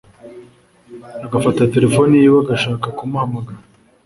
[1.25, 3.61] agafata telefoni yiwe agashaka kumuhamagara